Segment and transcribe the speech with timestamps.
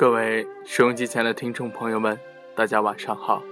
[0.00, 2.18] 各位收音机前的听众朋友们，
[2.56, 3.42] 大家晚上好，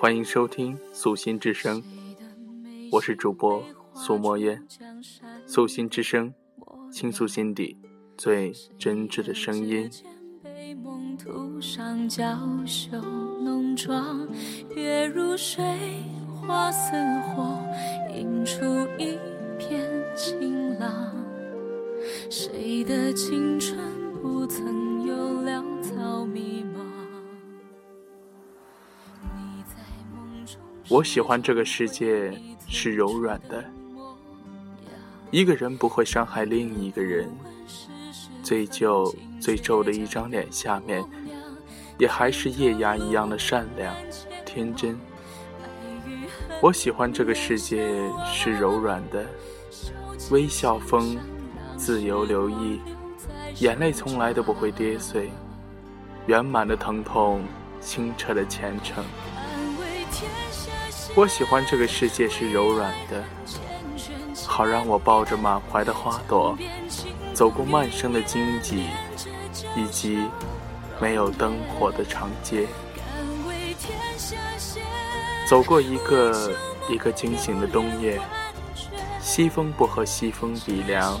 [0.00, 1.82] 欢迎收听《素心之声》，
[2.90, 3.62] 我是主播
[3.92, 4.66] 苏墨烟，
[5.44, 6.32] 《素心之声》，
[6.90, 7.76] 倾诉心底
[8.16, 9.90] 最真挚的声音。
[22.30, 26.80] 谁的青春不曾有潦草迷茫？
[30.90, 32.30] 我喜欢这个世界
[32.68, 33.64] 是柔软的，
[35.30, 37.30] 一个人不会伤害另一个人。
[38.42, 41.02] 最旧最皱的一张脸下面，
[41.98, 43.94] 也还是夜牙一样的善良
[44.44, 44.98] 天真。
[46.60, 47.88] 我喜欢这个世界
[48.26, 49.24] 是柔软的，
[50.30, 51.16] 微笑风。
[51.76, 52.78] 自由留意，
[53.60, 55.30] 眼泪从来都不会跌碎，
[56.26, 57.42] 圆满的疼痛，
[57.78, 59.04] 清澈的虔诚。
[61.14, 63.22] 我喜欢这个世界是柔软的，
[64.46, 66.56] 好让我抱着满怀的花朵，
[67.34, 68.86] 走过漫生的荆棘，
[69.76, 70.24] 以及
[70.98, 72.66] 没有灯火的长街，
[75.46, 76.50] 走过一个
[76.88, 78.18] 一个惊醒的冬夜，
[79.20, 81.20] 西风不和西风比凉。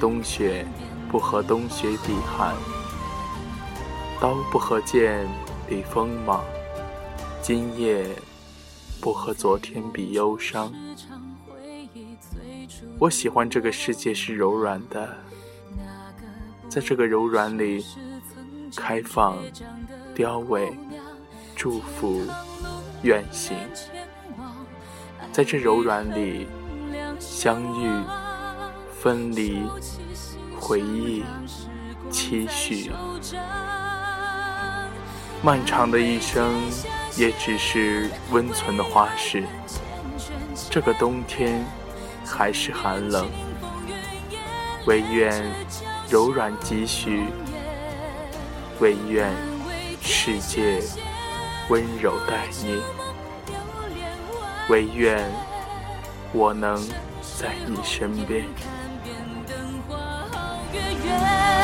[0.00, 0.66] 冬雪
[1.12, 2.56] 不和冬雪比寒，
[4.18, 5.28] 刀不和剑
[5.68, 6.42] 比锋芒，
[7.42, 8.06] 今夜
[8.98, 10.72] 不和昨天比忧伤。
[12.98, 15.14] 我喜欢这个世界是柔软的，
[16.70, 17.84] 在这个柔软里，
[18.74, 19.36] 开放、
[20.14, 20.72] 凋萎、
[21.54, 22.22] 祝福、
[23.02, 23.54] 远行，
[25.30, 26.48] 在这柔软里
[27.20, 28.02] 相遇。
[29.02, 29.64] 分离，
[30.60, 31.24] 回忆，
[32.08, 32.92] 期许，
[35.42, 36.54] 漫长的一生
[37.16, 39.42] 也只是温存的花式。
[40.70, 41.64] 这个冬天
[42.24, 43.26] 还是寒冷，
[44.86, 45.52] 唯愿
[46.08, 47.24] 柔软几许，
[48.78, 49.34] 唯愿
[50.00, 50.80] 世界
[51.68, 52.80] 温柔待你，
[54.68, 55.28] 唯愿
[56.32, 56.80] 我能
[57.20, 58.44] 在你身边。
[61.18, 61.61] 人。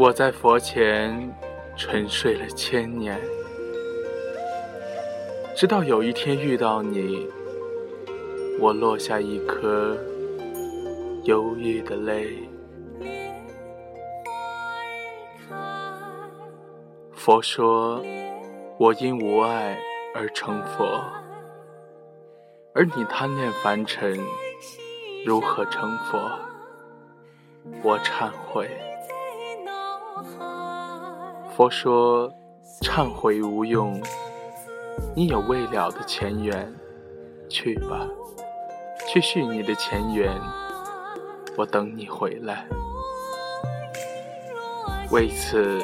[0.00, 1.30] 我在佛前
[1.76, 3.20] 沉睡了千年，
[5.54, 7.28] 直到有一天遇到你，
[8.58, 9.94] 我落下一颗
[11.24, 12.48] 忧郁的泪。
[17.12, 18.02] 佛说，
[18.78, 19.78] 我因无爱
[20.14, 21.04] 而成佛，
[22.72, 24.18] 而你贪恋凡尘，
[25.26, 26.30] 如何成佛？
[27.82, 28.66] 我忏悔。
[31.56, 32.32] 佛说
[32.82, 34.00] ：“忏悔无用，
[35.14, 36.72] 你有未了的前缘，
[37.48, 38.06] 去吧，
[39.08, 40.32] 去续你的前缘。
[41.56, 42.64] 我等你回来。
[45.10, 45.78] 为此，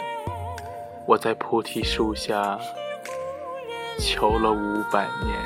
[1.04, 2.58] 我在菩提树下
[3.98, 5.36] 求了五百年。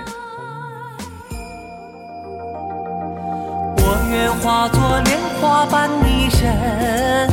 [3.78, 7.30] 我愿化作莲花伴你身。”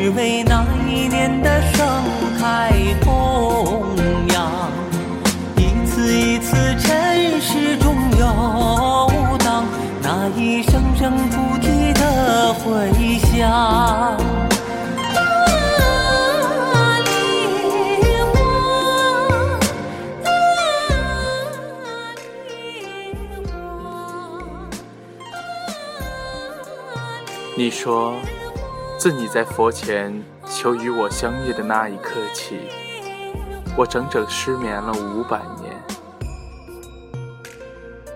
[0.00, 1.84] 只为那一年的盛
[2.38, 3.96] 开同
[4.32, 4.70] 样，
[5.56, 9.10] 一次一次尘世中游
[9.40, 9.64] 荡，
[10.00, 14.16] 那一声声菩提的回响。
[27.56, 28.14] 你说。
[28.98, 30.12] 自你在佛前
[30.44, 32.56] 求与我相遇的那一刻起，
[33.76, 35.72] 我整整失眠了五百年。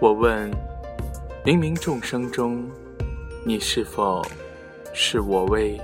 [0.00, 0.50] 我问，
[1.44, 2.68] 冥冥众生中，
[3.46, 4.26] 你是否
[4.92, 5.80] 是我为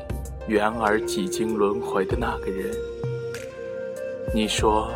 [0.48, 2.74] 缘而几经轮回的那个人？
[4.34, 4.90] 你说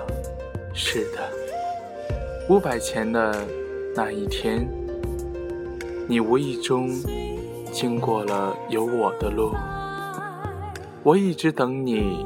[0.75, 1.31] 是的。
[2.49, 3.47] 五百前的
[3.95, 4.69] 那一天，
[6.09, 6.91] 你无意中
[7.71, 9.55] 经过了有我的路，
[11.05, 12.25] 我一直等你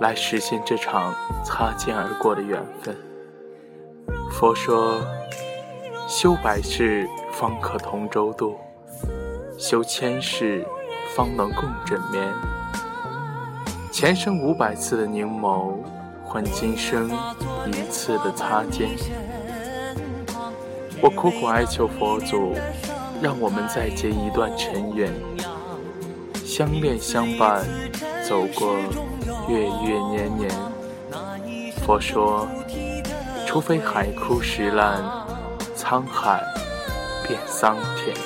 [0.00, 1.14] 来实现这场
[1.44, 2.96] 擦肩而过的缘分。
[4.30, 5.00] 佛说，
[6.08, 7.06] 修百世。
[7.38, 8.56] 方可同舟渡，
[9.58, 10.66] 修千世
[11.14, 12.32] 方能共枕眠。
[13.92, 15.74] 前生五百次的凝眸，
[16.24, 17.10] 换今生
[17.66, 18.88] 一次的擦肩。
[21.02, 22.54] 我苦苦哀求佛祖，
[23.20, 25.12] 让我们再结一段尘缘，
[26.56, 27.66] 相恋相伴，
[28.26, 28.78] 走过
[29.46, 30.50] 月月年年。
[31.84, 32.48] 佛说，
[33.46, 35.04] 除非海枯石烂，
[35.76, 36.42] 沧海。
[37.28, 38.16] 变桑田。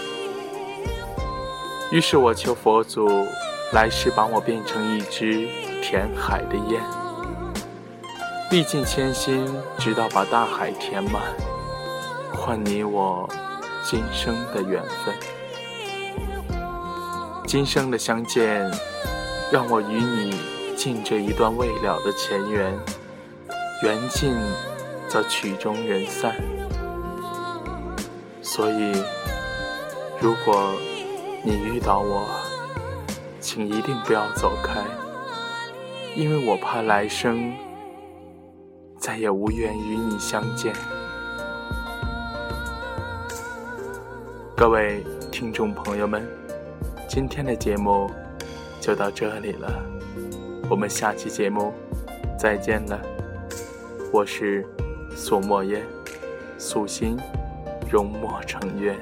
[1.91, 3.09] 于是我求佛祖，
[3.73, 5.49] 来世把我变成一只
[5.83, 6.81] 填海的雁，
[8.53, 9.45] 历尽千辛，
[9.77, 11.21] 直到把大海填满，
[12.33, 13.29] 换你我
[13.83, 15.40] 今生的缘分。
[17.51, 18.71] 今生的相见，
[19.51, 20.41] 让我与你
[20.77, 22.73] 尽这一段未了的前缘，
[23.83, 24.33] 缘尽
[25.09, 26.33] 则曲终人散。
[28.41, 28.93] 所以，
[30.21, 30.73] 如果
[31.43, 32.29] 你遇到我，
[33.41, 34.85] 请一定不要走开，
[36.15, 37.53] 因为我怕来生
[38.97, 40.73] 再也无缘与你相见。
[44.57, 46.25] 各位听众朋友们，
[47.13, 48.09] 今天的节目
[48.81, 49.85] 就到这里了，
[50.71, 51.73] 我们下期节目
[52.39, 53.03] 再见了。
[54.13, 54.65] 我是
[55.17, 55.85] 苏墨烟，
[56.57, 57.19] 素心。
[57.91, 58.97] 容墨成渊。